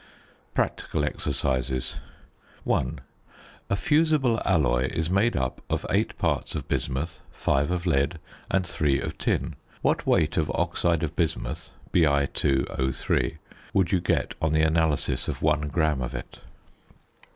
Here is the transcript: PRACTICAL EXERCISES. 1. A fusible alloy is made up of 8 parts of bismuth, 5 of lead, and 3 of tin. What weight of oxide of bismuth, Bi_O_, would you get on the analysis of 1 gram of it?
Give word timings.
PRACTICAL 0.55 1.03
EXERCISES. 1.05 1.97
1. 2.63 2.99
A 3.69 3.75
fusible 3.75 4.41
alloy 4.43 4.87
is 4.87 5.11
made 5.11 5.37
up 5.37 5.61
of 5.69 5.85
8 5.91 6.17
parts 6.17 6.55
of 6.55 6.67
bismuth, 6.67 7.19
5 7.33 7.69
of 7.69 7.85
lead, 7.85 8.17
and 8.49 8.65
3 8.65 8.99
of 8.99 9.19
tin. 9.19 9.57
What 9.83 10.07
weight 10.07 10.37
of 10.37 10.49
oxide 10.55 11.03
of 11.03 11.15
bismuth, 11.15 11.69
Bi_O_, 11.93 13.37
would 13.75 13.91
you 13.91 14.01
get 14.01 14.33
on 14.41 14.53
the 14.53 14.63
analysis 14.63 15.27
of 15.27 15.43
1 15.43 15.67
gram 15.67 16.01
of 16.01 16.15
it? 16.15 16.39